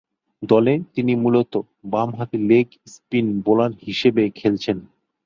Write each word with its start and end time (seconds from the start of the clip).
দলে 0.43 0.73
তিনি 0.93 1.13
মূলতঃ 1.15 1.61
বামহাতি 1.85 2.37
লেগ 2.49 2.67
স্পিন 2.93 3.27
বোলার 3.45 3.71
হিসেবে 3.87 4.23
খেলছেন। 4.35 4.77